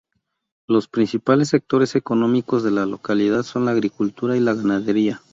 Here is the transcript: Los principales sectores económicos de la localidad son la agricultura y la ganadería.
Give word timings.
Los 0.67 0.87
principales 0.87 1.49
sectores 1.49 1.93
económicos 1.95 2.63
de 2.63 2.71
la 2.71 2.87
localidad 2.87 3.43
son 3.43 3.65
la 3.65 3.71
agricultura 3.73 4.35
y 4.35 4.39
la 4.39 4.55
ganadería. 4.55 5.21